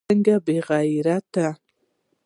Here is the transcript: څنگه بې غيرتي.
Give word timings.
څنگه 0.07 0.35
بې 0.45 0.57
غيرتي. 0.67 1.45